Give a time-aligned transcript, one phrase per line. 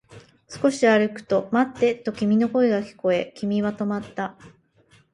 [0.49, 4.35] 少し歩くと、待ってと君の声が聞こえ、君は止まった